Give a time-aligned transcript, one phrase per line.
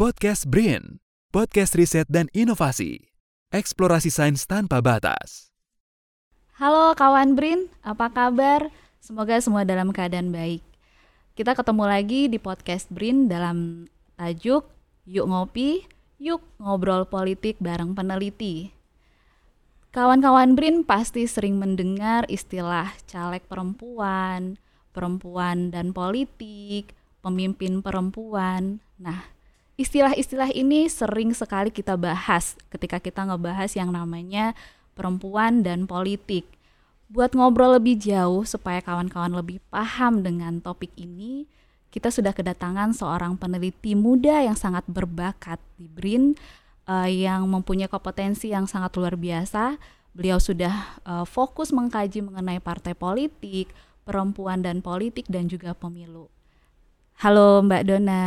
[0.00, 0.96] Podcast BRIN,
[1.28, 3.12] podcast riset dan inovasi.
[3.52, 5.52] Eksplorasi sains tanpa batas.
[6.56, 8.72] Halo kawan BRIN, apa kabar?
[8.96, 10.64] Semoga semua dalam keadaan baik.
[11.36, 13.84] Kita ketemu lagi di podcast BRIN dalam
[14.16, 14.64] tajuk
[15.04, 15.84] Yuk Ngopi,
[16.16, 18.72] Yuk Ngobrol Politik bareng peneliti.
[19.92, 24.56] Kawan-kawan BRIN pasti sering mendengar istilah caleg perempuan,
[24.96, 28.80] perempuan dan politik, pemimpin perempuan.
[28.96, 29.39] Nah,
[29.80, 34.52] istilah-istilah ini sering sekali kita bahas ketika kita ngebahas yang namanya
[34.92, 36.44] perempuan dan politik.
[37.08, 41.48] Buat ngobrol lebih jauh supaya kawan-kawan lebih paham dengan topik ini,
[41.90, 46.38] kita sudah kedatangan seorang peneliti muda yang sangat berbakat di BRIN
[46.86, 49.80] uh, yang mempunyai kompetensi yang sangat luar biasa.
[50.14, 53.72] Beliau sudah uh, fokus mengkaji mengenai partai politik,
[54.06, 56.30] perempuan dan politik dan juga pemilu.
[57.20, 58.24] Halo Mbak Dona.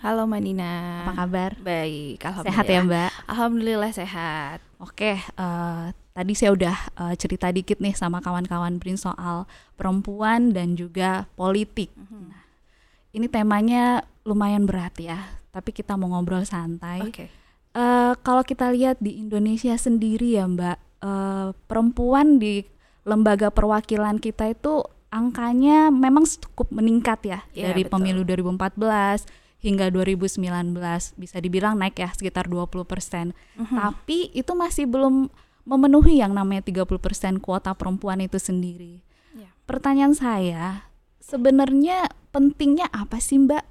[0.00, 1.04] Halo Mbak Nina.
[1.04, 1.50] Apa kabar?
[1.60, 2.56] Baik, alhamdulillah.
[2.56, 3.10] Sehat ya Mbak?
[3.28, 4.58] Alhamdulillah sehat.
[4.80, 9.44] Oke, uh, tadi saya udah uh, cerita dikit nih sama kawan-kawan Brin soal
[9.76, 11.92] perempuan dan juga politik.
[11.92, 12.22] Mm -hmm.
[12.32, 12.42] Nah,
[13.12, 15.20] ini temanya lumayan berat ya,
[15.52, 17.04] tapi kita mau ngobrol santai.
[17.04, 17.12] Oke.
[17.12, 17.28] Okay.
[17.76, 22.64] Uh, kalau kita lihat di Indonesia sendiri ya Mbak, uh, perempuan di
[23.04, 24.80] lembaga perwakilan kita itu
[25.10, 27.98] angkanya memang cukup meningkat ya, ya dari betul.
[27.98, 29.26] pemilu 2014
[29.60, 30.40] hingga 2019
[31.20, 33.36] bisa dibilang naik ya sekitar 20 persen.
[33.58, 33.76] Uh -huh.
[33.76, 35.28] Tapi itu masih belum
[35.68, 39.04] memenuhi yang namanya 30 persen kuota perempuan itu sendiri.
[39.36, 39.52] Yeah.
[39.68, 40.88] Pertanyaan saya,
[41.20, 43.64] sebenarnya pentingnya apa sih Mbak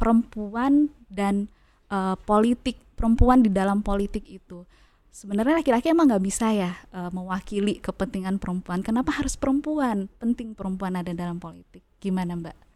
[0.00, 1.52] perempuan dan
[1.92, 4.64] uh, politik perempuan di dalam politik itu?
[5.10, 8.80] Sebenarnya laki-laki emang nggak bisa ya uh, mewakili kepentingan perempuan.
[8.80, 10.06] Kenapa harus perempuan?
[10.20, 11.82] Penting perempuan ada dalam politik.
[11.98, 12.68] Gimana Mbak?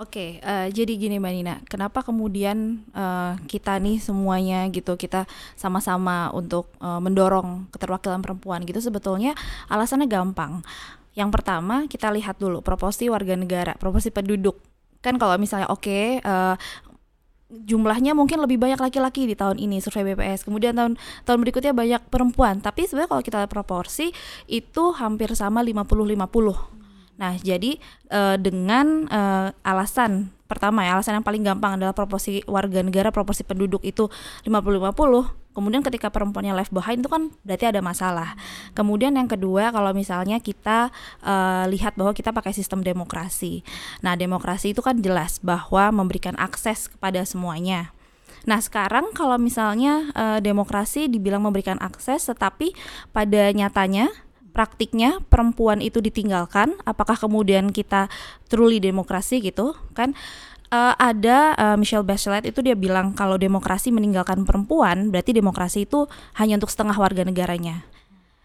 [0.00, 4.96] Oke, okay, uh, eh, jadi gini Mbak Nina, kenapa kemudian uh, kita nih semuanya gitu
[4.96, 5.28] kita
[5.60, 9.36] sama-sama untuk uh, mendorong keterwakilan perempuan gitu sebetulnya
[9.68, 10.64] alasannya gampang.
[11.12, 14.56] Yang pertama kita lihat dulu proporsi warga negara, proporsi penduduk.
[15.04, 16.56] Kan kalau misalnya oke okay, uh,
[17.50, 20.46] jumlahnya mungkin lebih banyak laki-laki di tahun ini survei BPS.
[20.46, 20.94] Kemudian tahun
[21.26, 22.62] tahun berikutnya banyak perempuan.
[22.62, 24.14] Tapi sebenarnya kalau kita proporsi
[24.46, 26.80] itu hampir sama 50-50.
[27.20, 27.76] Nah, jadi
[28.08, 33.44] uh, dengan uh, alasan pertama ya, alasan yang paling gampang adalah proporsi warga negara, proporsi
[33.44, 34.08] penduduk itu
[34.48, 35.39] 50-50.
[35.50, 38.38] Kemudian ketika perempuannya left behind itu kan berarti ada masalah.
[38.70, 40.94] Kemudian yang kedua kalau misalnya kita
[41.26, 43.66] uh, lihat bahwa kita pakai sistem demokrasi.
[44.00, 47.90] Nah, demokrasi itu kan jelas bahwa memberikan akses kepada semuanya.
[48.48, 52.72] Nah, sekarang kalau misalnya uh, demokrasi dibilang memberikan akses tetapi
[53.12, 54.08] pada nyatanya
[54.50, 58.10] praktiknya perempuan itu ditinggalkan apakah kemudian kita
[58.50, 60.18] truly demokrasi gitu kan
[60.70, 66.06] uh, ada uh, Michelle Bachelet itu dia bilang kalau demokrasi meninggalkan perempuan berarti demokrasi itu
[66.38, 67.84] hanya untuk setengah warga negaranya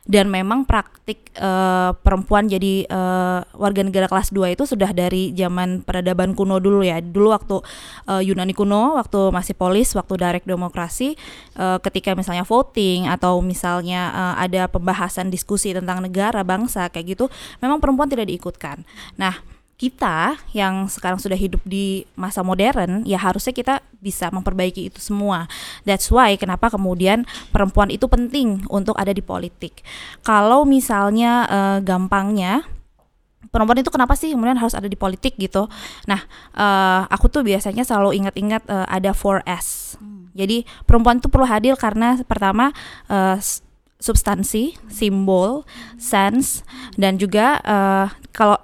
[0.06, 5.82] dan memang praktik uh, perempuan jadi uh, warga negara kelas 2 itu sudah dari zaman
[5.82, 7.02] peradaban kuno dulu ya.
[7.02, 7.58] Dulu waktu
[8.06, 11.18] uh, Yunani kuno, waktu masih polis, waktu direct demokrasi,
[11.58, 17.26] uh, ketika misalnya voting atau misalnya uh, ada pembahasan diskusi tentang negara, bangsa kayak gitu,
[17.58, 18.86] memang perempuan tidak diikutkan.
[19.18, 25.04] Nah, kita yang sekarang sudah hidup di masa modern ya harusnya kita bisa memperbaiki itu
[25.04, 25.52] semua.
[25.84, 29.84] That's why kenapa kemudian perempuan itu penting untuk ada di politik.
[30.24, 32.64] Kalau misalnya uh, gampangnya
[33.52, 35.68] perempuan itu kenapa sih kemudian harus ada di politik gitu.
[36.08, 36.24] Nah,
[36.56, 40.00] uh, aku tuh biasanya selalu ingat-ingat uh, ada 4S.
[40.00, 40.32] Hmm.
[40.36, 42.76] Jadi perempuan itu perlu hadir karena pertama
[43.08, 43.40] uh,
[44.00, 45.64] substansi, simbol,
[45.96, 46.68] sense
[47.00, 48.60] dan juga uh, kalau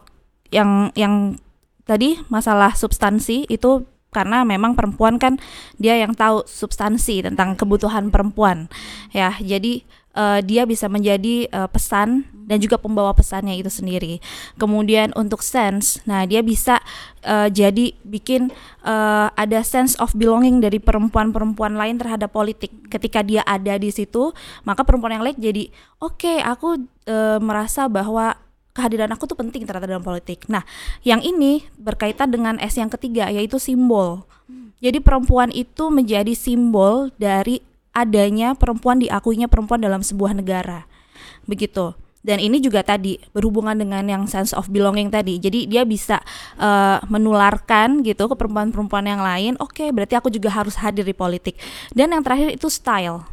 [0.52, 1.40] yang yang
[1.88, 5.40] tadi masalah substansi itu karena memang perempuan kan
[5.80, 8.68] dia yang tahu substansi tentang kebutuhan perempuan.
[9.16, 14.20] Ya jadi uh, dia bisa menjadi uh, pesan dan juga pembawa pesannya itu sendiri.
[14.60, 16.84] Kemudian untuk sense nah dia bisa
[17.24, 18.52] uh, jadi bikin
[18.84, 22.92] uh, ada sense of belonging dari perempuan-perempuan lain terhadap politik.
[22.92, 24.36] Ketika dia ada di situ
[24.68, 25.72] maka perempuan yang lain jadi
[26.04, 28.36] oke okay, aku uh, merasa bahwa
[28.72, 30.48] kehadiran aku tuh penting ternyata dalam politik.
[30.48, 30.64] Nah,
[31.04, 34.24] yang ini berkaitan dengan S yang ketiga yaitu simbol.
[34.48, 34.72] Hmm.
[34.80, 37.60] Jadi perempuan itu menjadi simbol dari
[37.92, 40.88] adanya perempuan diakuinya perempuan dalam sebuah negara.
[41.46, 41.94] Begitu.
[42.22, 45.42] Dan ini juga tadi berhubungan dengan yang sense of belonging tadi.
[45.42, 46.22] Jadi dia bisa
[46.62, 49.54] uh, menularkan gitu ke perempuan-perempuan yang lain.
[49.58, 51.58] Oke, okay, berarti aku juga harus hadir di politik.
[51.90, 53.26] Dan yang terakhir itu style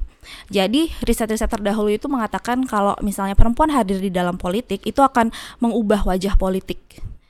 [0.49, 6.05] jadi riset-riset terdahulu itu mengatakan kalau misalnya perempuan hadir di dalam politik itu akan mengubah
[6.05, 6.81] wajah politik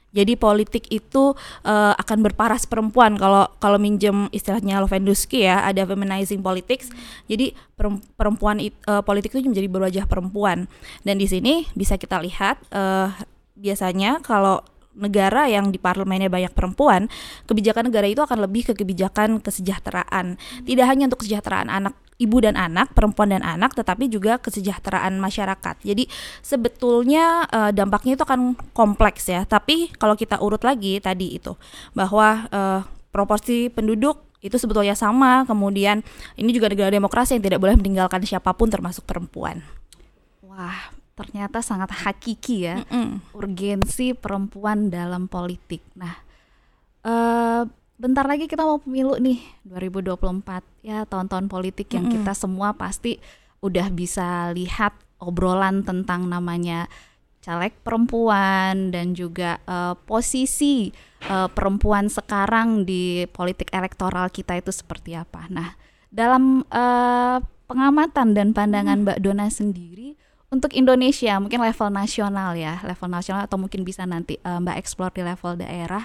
[0.08, 1.36] Jadi politik itu
[1.68, 6.88] uh, akan berparas perempuan kalau kalau minjem istilahnya Lovendusky ya ada feminizing politics.
[7.28, 7.52] Jadi
[8.16, 8.56] perempuan
[8.88, 10.64] uh, politik itu menjadi berwajah perempuan.
[11.04, 13.12] Dan di sini bisa kita lihat uh,
[13.60, 14.64] biasanya kalau
[14.98, 17.06] negara yang di parlemennya banyak perempuan,
[17.46, 20.40] kebijakan negara itu akan lebih ke kebijakan kesejahteraan.
[20.64, 25.76] Tidak hanya untuk kesejahteraan anak ibu dan anak, perempuan dan anak, tetapi juga kesejahteraan masyarakat.
[25.86, 26.10] Jadi
[26.42, 29.46] sebetulnya uh, dampaknya itu akan kompleks ya.
[29.46, 31.54] Tapi kalau kita urut lagi tadi itu
[31.94, 32.80] bahwa uh,
[33.14, 35.46] proporsi penduduk itu sebetulnya sama.
[35.46, 36.02] Kemudian
[36.34, 39.62] ini juga negara demokrasi yang tidak boleh meninggalkan siapa pun termasuk perempuan.
[40.42, 42.82] Wah, ternyata sangat hakiki ya.
[42.82, 43.08] Mm -mm.
[43.34, 45.86] Urgensi perempuan dalam politik.
[45.94, 46.14] Nah,
[47.06, 47.62] uh,
[47.98, 52.24] bentar lagi kita mau pemilu nih 2024 ya tahun-tahun politik yang mm -hmm.
[52.24, 53.18] kita semua pasti
[53.58, 56.86] udah bisa lihat obrolan tentang namanya
[57.42, 60.94] caleg perempuan dan juga uh, posisi
[61.26, 65.46] uh, perempuan sekarang di politik elektoral kita itu seperti apa.
[65.50, 65.74] Nah,
[66.10, 70.18] dalam uh, pengamatan dan pandangan Mbak Dona sendiri
[70.54, 75.10] untuk Indonesia mungkin level nasional ya, level nasional atau mungkin bisa nanti uh, Mbak eksplor
[75.14, 76.04] di level daerah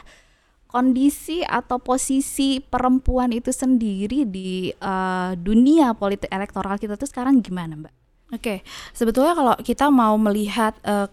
[0.74, 7.78] kondisi atau posisi perempuan itu sendiri di uh, dunia politik elektoral kita tuh sekarang gimana,
[7.78, 7.94] Mbak?
[8.34, 8.58] Oke, okay.
[8.98, 11.06] sebetulnya kalau kita mau melihat uh,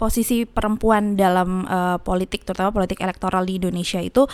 [0.00, 4.24] posisi perempuan dalam uh, politik, terutama politik elektoral di Indonesia itu,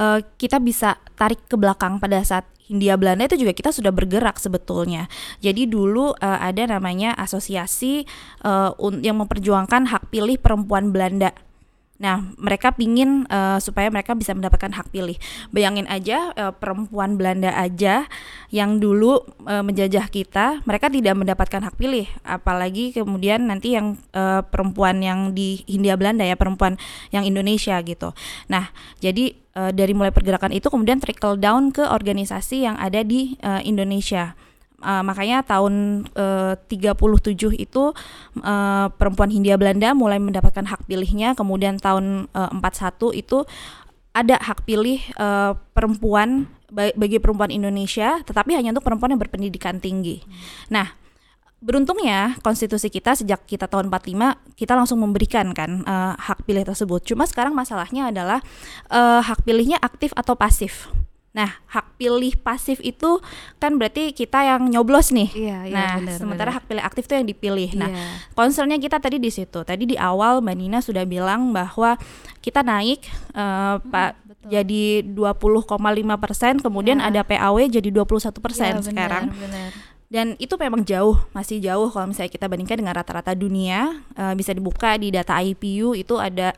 [0.00, 4.42] uh, kita bisa tarik ke belakang pada saat Hindia Belanda itu juga kita sudah bergerak
[4.42, 5.06] sebetulnya.
[5.38, 8.08] Jadi dulu uh, ada namanya asosiasi
[8.42, 8.74] uh,
[9.04, 11.30] yang memperjuangkan hak pilih perempuan Belanda
[11.96, 15.16] Nah, mereka pingin uh, supaya mereka bisa mendapatkan hak pilih.
[15.48, 18.04] Bayangin aja uh, perempuan Belanda aja
[18.52, 22.04] yang dulu uh, menjajah kita, mereka tidak mendapatkan hak pilih.
[22.20, 26.76] Apalagi kemudian nanti yang uh, perempuan yang di Hindia Belanda ya, perempuan
[27.12, 28.12] yang Indonesia gitu.
[28.52, 28.68] Nah,
[29.00, 33.64] jadi uh, dari mulai pergerakan itu kemudian trickle down ke organisasi yang ada di uh,
[33.64, 34.36] Indonesia
[34.82, 37.82] uh, makanya tahun eh, uh, 37 itu
[38.42, 43.44] uh, perempuan Hindia Belanda mulai mendapatkan hak pilihnya kemudian tahun uh, 41 itu
[44.16, 50.24] ada hak pilih uh, perempuan bagi perempuan Indonesia tetapi hanya untuk perempuan yang berpendidikan tinggi.
[50.66, 50.88] Nah,
[51.62, 57.04] beruntungnya konstitusi kita sejak kita tahun 45 kita langsung memberikan kan uh, hak pilih tersebut.
[57.06, 58.40] Cuma sekarang masalahnya adalah
[58.92, 60.90] uh, hak pilihnya aktif atau pasif.
[61.36, 63.20] Nah, hak pilih pasif itu
[63.60, 65.28] kan berarti kita yang nyoblos nih.
[65.36, 66.56] Iya, iya, nah, bener, sementara bener.
[66.56, 67.70] hak pilih aktif itu yang dipilih.
[67.76, 68.08] Nah, iya.
[68.32, 69.60] concernnya kita tadi di situ.
[69.60, 72.00] Tadi di awal Mbak Nina sudah bilang bahwa
[72.40, 73.04] kita naik
[73.36, 74.48] uh, Pak Betul.
[74.48, 77.12] jadi 20,5 persen, kemudian ya.
[77.12, 79.28] ada PAW jadi 21 persen ya, sekarang.
[79.28, 79.76] Bener.
[80.08, 84.00] Dan itu memang jauh, masih jauh kalau misalnya kita bandingkan dengan rata-rata dunia.
[84.16, 86.56] Uh, bisa dibuka di data IPU itu ada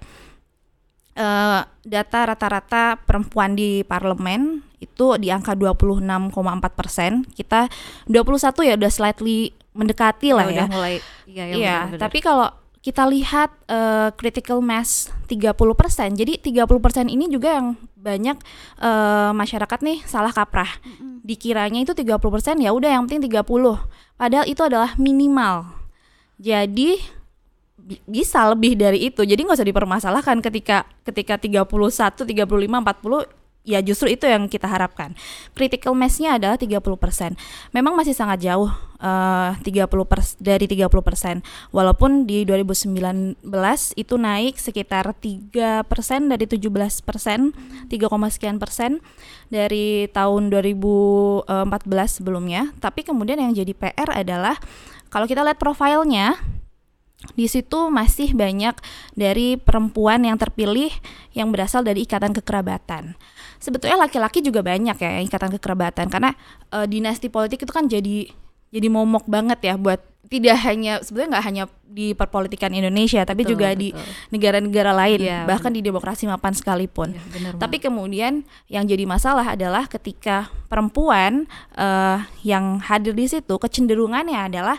[1.19, 6.32] uh, data rata-rata perempuan di parlemen itu di angka 26,4
[6.75, 7.26] persen.
[7.34, 7.66] Kita
[8.06, 10.66] 21 ya udah slightly mendekati lah ya.
[10.66, 10.94] Udah mulai,
[11.26, 17.06] iya, ya, iya tapi kalau kita lihat uh, critical mass 30 persen, jadi 30 persen
[17.10, 18.38] ini juga yang banyak
[18.80, 20.78] uh, masyarakat nih salah kaprah.
[20.80, 21.14] Mm -hmm.
[21.26, 23.44] Dikiranya itu 30 persen ya udah yang penting 30.
[24.14, 25.69] Padahal itu adalah minimal.
[26.38, 27.19] Jadi
[28.06, 29.25] bisa lebih dari itu.
[29.25, 33.38] Jadi nggak usah dipermasalahkan ketika ketika 31, 35, 40
[33.68, 35.12] ya justru itu yang kita harapkan.
[35.52, 36.80] Critical mass-nya adalah 30%.
[37.76, 38.72] Memang masih sangat jauh
[39.04, 41.44] uh, 30 pers dari 30%.
[41.68, 43.44] Walaupun di 2019
[44.00, 45.84] itu naik sekitar 3%
[46.32, 47.04] dari 17%,
[47.92, 49.04] 3, sekian persen
[49.52, 51.44] dari tahun 2014
[52.08, 52.72] sebelumnya.
[52.80, 54.56] Tapi kemudian yang jadi PR adalah
[55.12, 56.40] kalau kita lihat profilnya
[57.34, 58.78] di situ masih banyak
[59.18, 60.90] dari perempuan yang terpilih
[61.34, 63.18] yang berasal dari ikatan kekerabatan.
[63.58, 66.30] Sebetulnya laki-laki juga banyak ya ikatan kekerabatan karena
[66.70, 68.30] uh, dinasti politik itu kan jadi
[68.70, 69.98] jadi momok banget ya buat
[70.28, 73.80] tidak hanya sebetulnya nggak hanya di perpolitikan Indonesia tapi betul, juga betul.
[73.80, 73.88] di
[74.28, 75.80] negara-negara lain ya, bahkan bener.
[75.80, 77.16] di demokrasi mapan sekalipun.
[77.16, 83.56] Ya, bener, tapi kemudian yang jadi masalah adalah ketika perempuan uh, yang hadir di situ
[83.56, 84.76] kecenderungannya adalah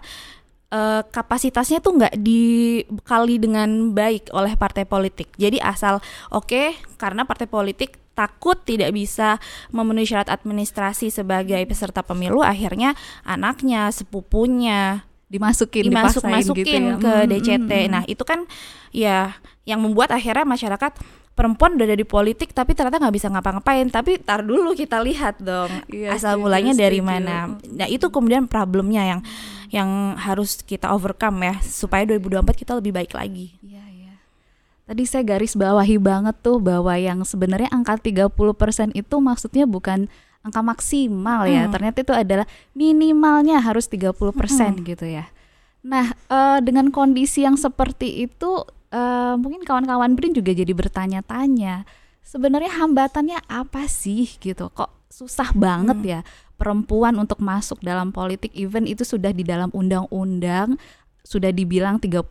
[0.73, 5.33] uh, kapasitasnya tuh nggak dibekali dengan baik oleh partai politik.
[5.35, 6.01] Jadi asal
[6.33, 9.39] oke okay, karena partai politik takut tidak bisa
[9.71, 12.91] memenuhi syarat administrasi sebagai peserta pemilu, akhirnya
[13.23, 16.99] anaknya, sepupunya dimasukin, dimasuk masukin gitu ya.
[16.99, 17.71] ke DCT.
[17.71, 18.43] Hmm, hmm, Nah itu kan
[18.91, 20.91] ya yang membuat akhirnya masyarakat
[21.39, 25.39] perempuan udah ada di politik tapi ternyata nggak bisa ngapa-ngapain tapi tar dulu kita lihat
[25.39, 29.21] dong iya, asal mulanya dari mana nah itu kemudian problemnya yang
[29.69, 33.53] yang harus kita overcome ya supaya 2024 kita lebih baik lagi.
[33.61, 34.13] Iya, iya.
[34.89, 40.09] Tadi saya garis bawahi banget tuh bahwa yang sebenarnya angka 30% itu maksudnya bukan
[40.41, 41.69] angka maksimal ya.
[41.69, 41.73] Hmm.
[41.73, 44.85] Ternyata itu adalah minimalnya harus 30% Hmm.
[44.89, 45.29] gitu ya.
[45.85, 51.85] Nah, eh, dengan kondisi yang seperti itu eh, mungkin kawan-kawan Brin juga jadi bertanya-tanya,
[52.25, 54.69] sebenarnya hambatannya apa sih gitu?
[54.69, 56.09] Kok susah banget Hmm.
[56.09, 56.19] ya
[56.59, 60.75] perempuan untuk masuk dalam politik even itu sudah di dalam undang-undang
[61.21, 62.25] sudah dibilang 30%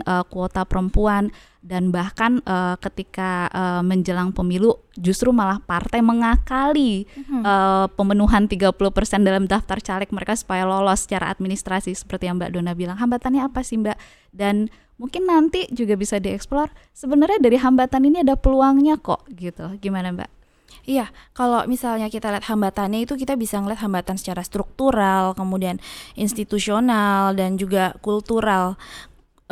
[0.00, 7.42] eh, kuota perempuan dan bahkan eh, ketika eh, menjelang pemilu justru malah partai mengakali Hmm.
[7.42, 8.74] eh, pemenuhan 30%
[9.22, 12.98] dalam daftar caleg mereka supaya lolos secara administrasi seperti yang Mbak Dona bilang.
[12.98, 13.96] Hambatannya apa sih Mbak?
[14.34, 14.68] Dan
[15.00, 19.74] mungkin nanti juga bisa dieksplor sebenarnya dari hambatan ini ada peluangnya kok gitu.
[19.80, 20.41] Gimana Mbak?
[20.82, 25.78] Iya, kalau misalnya kita lihat hambatannya itu kita bisa ngeliat hambatan secara struktural, kemudian
[26.18, 28.74] institusional dan juga kultural.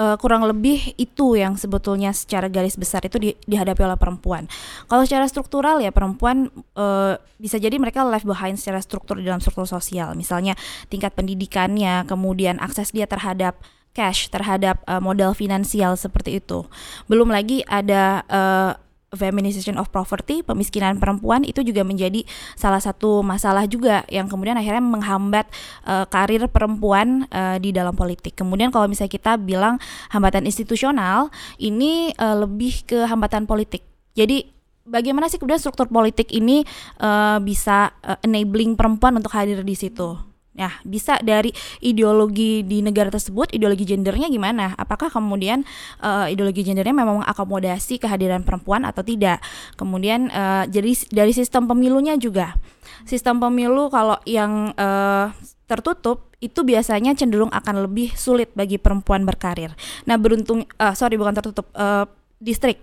[0.00, 4.48] Eh, kurang lebih itu yang sebetulnya secara garis besar itu di- dihadapi oleh perempuan.
[4.88, 9.44] Kalau secara struktural ya perempuan eh, bisa jadi mereka left behind secara struktur di dalam
[9.44, 10.16] struktur sosial.
[10.16, 10.56] Misalnya
[10.88, 13.60] tingkat pendidikannya, kemudian akses dia terhadap
[13.92, 16.64] cash, terhadap eh, modal finansial seperti itu.
[17.04, 18.72] Belum lagi ada eh,
[19.10, 22.22] feminization of property, pemiskinan perempuan itu juga menjadi
[22.54, 25.50] salah satu masalah juga yang kemudian akhirnya menghambat
[25.82, 28.38] eh, karir perempuan eh, di dalam politik.
[28.38, 29.82] Kemudian kalau misalnya kita bilang
[30.14, 33.82] hambatan institusional, ini eh, lebih ke hambatan politik.
[34.14, 34.46] Jadi
[34.86, 36.62] bagaimana sih kemudian struktur politik ini
[37.02, 40.29] eh, bisa eh, enabling perempuan untuk hadir di situ?
[40.50, 44.74] Nah, bisa dari ideologi di negara tersebut, ideologi gendernya gimana?
[44.74, 45.62] Apakah kemudian
[46.02, 49.38] eh, ideologi gendernya memang mengakomodasi kehadiran perempuan atau tidak?
[49.78, 52.58] Kemudian eh, jadi dari sistem pemilunya juga,
[53.06, 55.26] sistem pemilu kalau yang eh,
[55.70, 59.70] tertutup itu biasanya cenderung akan lebih sulit bagi perempuan berkarir.
[60.08, 62.10] Nah, beruntung, eh, sorry bukan tertutup, eh,
[62.42, 62.82] distrik.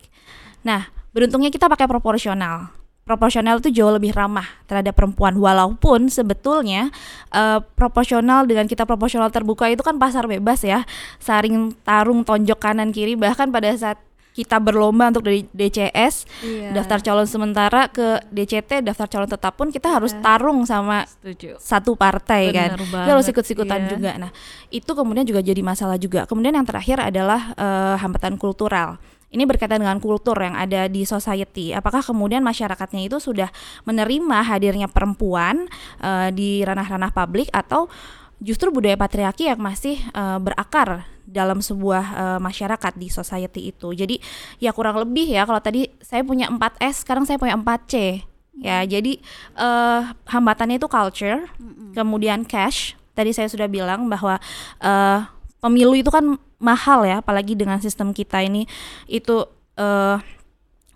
[0.63, 2.71] Nah, beruntungnya kita pakai proporsional.
[3.07, 6.91] Proporsional itu jauh lebih ramah terhadap perempuan walaupun sebetulnya
[7.31, 10.83] eh, proporsional dengan kita proporsional terbuka itu kan pasar bebas ya
[11.17, 13.95] saring tarung tonjok kanan kiri bahkan pada saat
[14.31, 16.69] kita berlomba untuk dari DCS Iya.
[16.69, 20.21] daftar calon sementara ke DCT daftar calon tetap pun kita harus Iya.
[20.21, 21.57] tarung sama Setuju.
[21.57, 23.89] satu partai kan Bener kita harus banget, ikut-ikutan iya.
[23.89, 24.31] juga nah
[24.69, 29.83] itu kemudian juga jadi masalah juga kemudian yang terakhir adalah eh, hambatan kultural ini berkaitan
[29.83, 31.75] dengan kultur yang ada di society.
[31.75, 33.51] Apakah kemudian masyarakatnya itu sudah
[33.83, 35.67] menerima hadirnya perempuan
[35.99, 37.91] eh, di ranah-ranah publik atau
[38.39, 43.91] justru budaya patriarki yang masih eh, berakar dalam sebuah eh, masyarakat di society itu.
[43.91, 44.15] Jadi
[44.63, 48.23] ya kurang lebih ya kalau tadi saya punya 4S, sekarang saya punya 4C.
[48.57, 49.21] Ya, jadi
[49.53, 50.01] eh,
[50.33, 51.45] hambatannya itu culture,
[51.93, 52.97] kemudian cash.
[53.13, 54.41] Tadi saya sudah bilang bahwa
[54.81, 55.19] eh,
[55.59, 58.65] pemilu itu kan mahal ya, apalagi dengan sistem kita ini
[59.05, 59.45] itu
[59.77, 60.17] eh,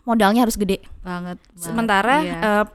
[0.05, 0.81] modalnya harus gede.
[1.05, 1.37] Banget.
[1.37, 1.61] banget.
[1.61, 2.37] Sementara Iya.
[2.41, 2.65] eh,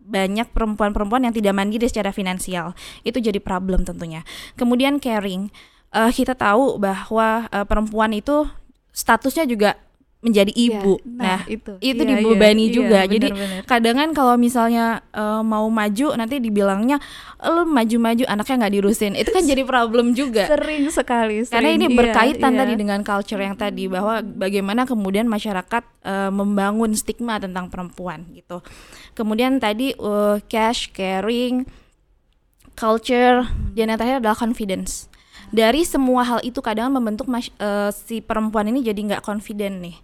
[0.00, 2.74] banyak perempuan-perempuan yang tidak mandiri secara finansial.
[3.06, 4.26] Itu jadi problem tentunya.
[4.58, 5.52] Kemudian caring.
[5.90, 8.48] Eh, kita tahu bahwa eh, perempuan itu
[8.90, 9.78] statusnya juga
[10.20, 11.00] menjadi Iya, ibu.
[11.04, 12.98] nah, nah, itu itu Iya, dibebani iya, juga.
[13.04, 13.28] iya, Jadi
[13.64, 17.00] kadang kan kalau misalnya eh, mau maju nanti dibilangnya
[17.40, 19.12] lu maju-maju anaknya nggak diurusin.
[19.16, 20.44] Itu kan jadi problem juga.
[20.44, 21.80] sering sekali Karena sering.
[21.80, 22.60] ini Iya, berkaitan iya.
[22.64, 28.60] tadi dengan culture yang tadi bahwa bagaimana kemudian masyarakat eh, membangun stigma tentang perempuan gitu.
[29.16, 31.64] Kemudian tadi eh, cash, caring,
[32.76, 33.44] culture,
[33.76, 35.09] dan yang terakhir adalah confidence.
[35.50, 39.98] Dari semua hal itu kadang membentuk mas- eh, si perempuan ini jadi nggak confident nih.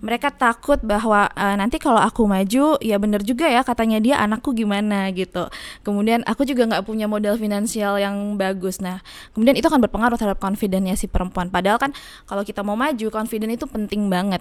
[0.00, 4.56] Mereka takut bahwa eh, nanti kalau aku maju ya bener juga ya katanya dia anakku
[4.56, 5.52] gimana gitu.
[5.84, 8.80] Kemudian aku juga nggak punya modal finansial yang bagus.
[8.80, 9.04] Nah,
[9.36, 11.52] kemudian itu akan berpengaruh terhadap confidentnya si perempuan.
[11.52, 11.92] Padahal kan
[12.24, 14.40] kalau kita mau maju, confident itu penting banget.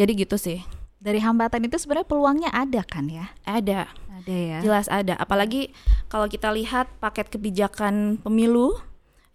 [0.00, 0.64] Jadi gitu sih.
[0.98, 3.30] dari hambatan itu sebenarnya peluangnya ada kan ya?
[3.46, 3.86] Ada,
[4.18, 4.58] Ada ya.
[4.66, 5.14] jelas ada.
[5.14, 5.70] Apalagi
[6.10, 8.74] kalau kita lihat paket kebijakan pemilu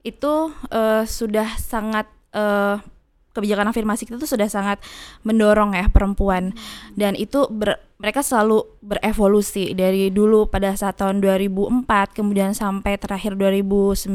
[0.03, 2.05] itu eh, sudah sangat
[2.36, 2.77] eh,
[3.33, 4.77] kebijakan afirmasi itu sudah sangat
[5.25, 6.53] mendorong ya perempuan.
[6.93, 13.33] Dan itu ber- mereka selalu berevolusi dari dulu pada saat tahun 2004 kemudian sampai terakhir
[13.39, 14.12] 2019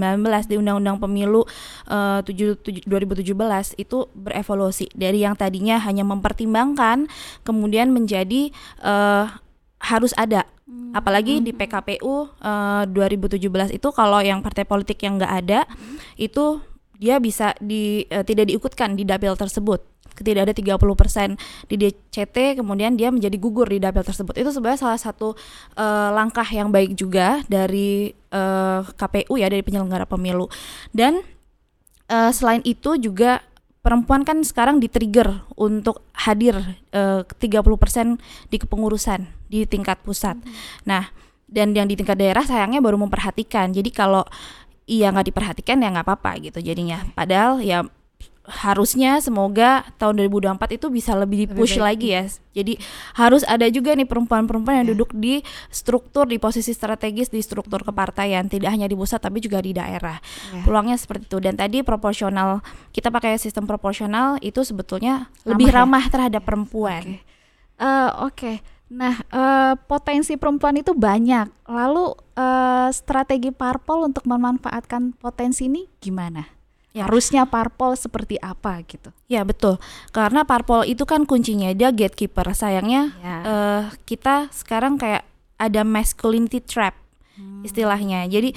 [0.46, 1.42] di Undang-Undang Pemilu
[1.90, 4.86] eh, 7 tujuh- 2017 itu berevolusi.
[4.94, 7.10] Dari yang tadinya hanya mempertimbangkan
[7.42, 8.54] kemudian menjadi
[8.86, 9.24] eh,
[9.82, 10.46] harus ada
[10.92, 15.60] apalagi di PKPU eh, 2017 itu kalau yang partai politik yang nggak ada
[16.20, 16.60] itu
[16.98, 19.80] dia bisa di eh, tidak diikutkan di dapil tersebut.
[20.18, 24.34] Tidak ada 30% di DCT kemudian dia menjadi gugur di dapil tersebut.
[24.34, 25.38] Itu sebenarnya salah satu
[25.78, 30.50] eh, langkah yang baik juga dari eh, KPU ya dari penyelenggara pemilu.
[30.90, 31.22] Dan
[32.10, 33.46] eh, selain itu juga
[33.78, 36.60] perempuan kan sekarang di-trigger untuk hadir
[36.92, 38.18] uh, 30%
[38.50, 40.36] di kepengurusan di tingkat pusat.
[40.36, 40.52] Hmm.
[40.84, 41.04] Nah,
[41.48, 43.72] dan yang di tingkat daerah sayangnya baru memperhatikan.
[43.72, 44.22] Jadi kalau
[44.88, 47.04] iya nggak diperhatikan ya nggak apa-apa gitu jadinya.
[47.16, 47.88] Padahal ya
[48.48, 52.24] harusnya semoga tahun 2024 itu bisa lebih dipush lebih lagi ya.
[52.56, 52.80] Jadi
[53.20, 54.92] harus ada juga nih perempuan-perempuan yang yeah.
[54.96, 59.60] duduk di struktur di posisi strategis di struktur kepartaian, tidak hanya di pusat tapi juga
[59.60, 60.16] di daerah.
[60.50, 60.64] Yeah.
[60.64, 61.38] Peluangnya seperti itu.
[61.44, 62.64] Dan tadi proporsional
[62.96, 66.12] kita pakai sistem proporsional itu sebetulnya ramah lebih ramah ya?
[66.16, 67.04] terhadap perempuan.
[67.04, 67.20] Oke.
[67.20, 67.20] Okay.
[67.78, 68.56] Uh, eh, okay.
[68.88, 71.68] Nah, uh, potensi perempuan itu banyak.
[71.68, 76.48] Lalu uh, strategi parpol untuk memanfaatkan potensi ini gimana?
[76.96, 77.04] Ya.
[77.04, 79.12] Harusnya parpol seperti apa gitu?
[79.28, 79.76] Ya betul,
[80.10, 82.48] karena parpol itu kan kuncinya dia gatekeeper.
[82.56, 83.36] Sayangnya ya.
[83.44, 85.22] uh, kita sekarang kayak
[85.60, 86.96] ada masculinity trap
[87.36, 87.68] hmm.
[87.68, 88.24] istilahnya.
[88.26, 88.56] Jadi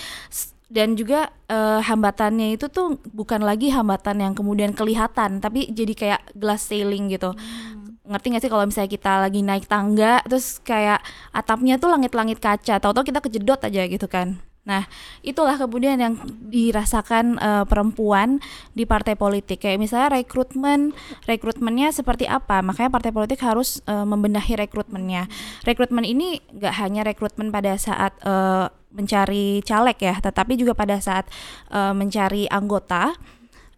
[0.71, 6.21] dan juga uh, hambatannya itu tuh bukan lagi hambatan yang kemudian kelihatan, tapi jadi kayak
[6.31, 7.35] glass ceiling gitu.
[7.35, 7.80] Hmm.
[8.11, 10.99] Ngerti gak sih kalau misalnya kita lagi naik tangga, terus kayak
[11.31, 14.35] atapnya tuh langit-langit kaca, tahu-tahu kita kejedot aja gitu kan.
[14.61, 14.85] Nah,
[15.25, 16.21] itulah kemudian yang
[16.53, 18.37] dirasakan uh, perempuan
[18.77, 19.65] di partai politik.
[19.65, 20.93] Kayak misalnya rekrutmen,
[21.25, 22.61] rekrutmennya seperti apa?
[22.61, 25.25] Makanya partai politik harus uh, membenahi rekrutmennya.
[25.65, 31.25] Rekrutmen ini nggak hanya rekrutmen pada saat uh, mencari caleg ya, tetapi juga pada saat
[31.73, 33.17] uh, mencari anggota.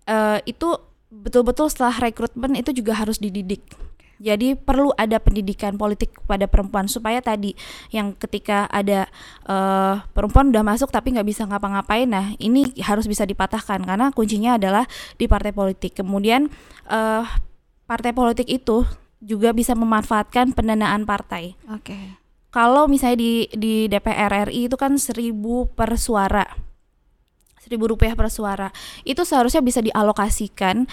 [0.04, 0.68] Uh, itu
[1.08, 3.64] betul-betul setelah rekrutmen itu juga harus dididik
[4.24, 7.52] jadi perlu ada pendidikan politik kepada perempuan supaya tadi
[7.92, 9.12] yang ketika ada
[9.44, 14.56] uh, perempuan udah masuk tapi nggak bisa ngapa-ngapain, nah ini harus bisa dipatahkan karena kuncinya
[14.56, 14.88] adalah
[15.20, 16.00] di partai politik.
[16.00, 16.48] Kemudian
[16.88, 17.28] uh,
[17.84, 18.88] partai politik itu
[19.20, 21.60] juga bisa memanfaatkan pendanaan partai.
[21.68, 21.92] Oke.
[21.92, 22.04] Okay.
[22.48, 26.48] Kalau misalnya di di DPR RI itu kan seribu per suara
[27.64, 28.76] seribu rupiah per suara
[29.08, 30.84] itu seharusnya bisa dialokasikan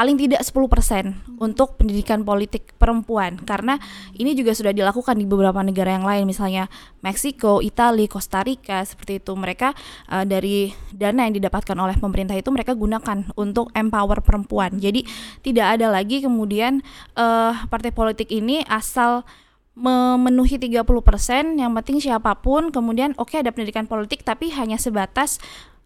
[0.00, 3.36] paling tidak 10% untuk pendidikan politik perempuan.
[3.36, 3.76] Karena
[4.16, 6.72] ini juga sudah dilakukan di beberapa negara yang lain misalnya
[7.04, 9.36] Meksiko, Italia, Costa Rica seperti itu.
[9.36, 9.76] Mereka
[10.08, 14.80] uh, dari dana yang didapatkan oleh pemerintah itu mereka gunakan untuk empower perempuan.
[14.80, 15.04] Jadi
[15.44, 16.80] tidak ada lagi kemudian
[17.20, 19.28] uh, partai politik ini asal
[19.76, 20.82] memenuhi 30%
[21.60, 25.40] yang penting siapa pun kemudian oke okay, ada pendidikan politik tapi hanya sebatas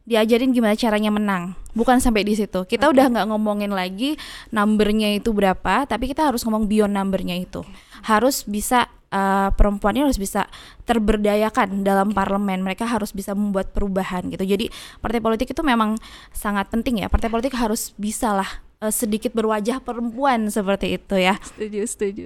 [0.04, 1.56] diajarin gimana caranya menang.
[1.72, 2.68] Bukan sampai di situ.
[2.68, 2.94] Kita okay.
[2.94, 4.20] udah nggak ngomongin lagi
[4.52, 7.64] numbernya itu berapa tapi kita harus ngomong beyond numbernya itu.
[8.04, 10.46] Harus bisa uh, perempuan ini harus bisa
[10.84, 12.60] terberdayakan dalam parlemen.
[12.60, 14.44] Mereka harus bisa membuat perubahan gitu.
[14.44, 14.68] Jadi
[15.00, 15.96] partai politik itu memang
[16.30, 17.08] sangat penting ya.
[17.08, 18.50] Partai politik harus bisa lah
[18.84, 21.40] uh, sedikit berwajah perempuan seperti itu ya.
[21.40, 22.24] Setuju setuju.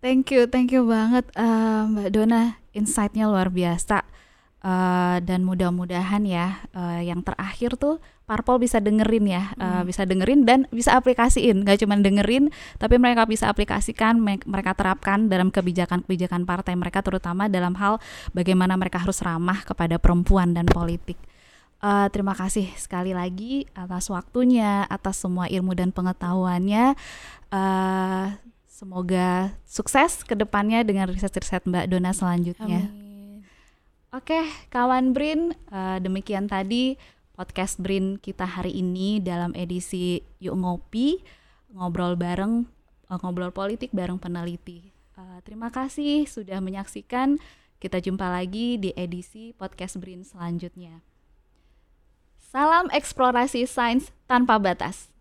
[0.00, 2.56] Thank you thank you banget uh, mbak Dona.
[2.72, 4.06] Insightnya luar biasa
[4.58, 10.42] Uh, dan mudah-mudahan ya uh, yang terakhir tuh parpol bisa dengerin ya uh, bisa dengerin
[10.42, 11.62] dan bisa aplikasiin.
[11.62, 17.78] Nggak cuma dengerin tapi mereka bisa aplikasikan mereka terapkan dalam kebijakan-kebijakan partai mereka terutama dalam
[17.78, 18.02] hal
[18.34, 21.22] bagaimana mereka harus ramah kepada perempuan dan politik.
[21.78, 26.98] Uh, terima kasih sekali lagi atas waktunya atas semua ilmu dan pengetahuannya.
[27.54, 28.34] Uh,
[28.66, 32.90] semoga sukses ke depannya dengan riset-riset Mbak Dona selanjutnya.
[32.90, 32.97] Amin.
[34.08, 34.40] Oke,
[34.72, 36.96] kawan Brin, uh, demikian tadi
[37.36, 41.20] podcast Brin kita hari ini dalam edisi Yuk Ngopi,
[41.76, 42.64] ngobrol bareng,
[43.12, 44.96] uh, ngobrol politik bareng peneliti.
[45.12, 47.36] Uh, terima kasih sudah menyaksikan.
[47.76, 51.04] Kita jumpa lagi di edisi podcast Brin selanjutnya.
[52.40, 55.12] Salam eksplorasi sains tanpa batas.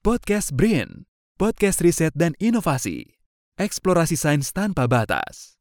[0.00, 1.04] Podcast Brin,
[1.36, 3.20] podcast riset dan inovasi.
[3.60, 5.53] Eksplorasi sains tanpa batas.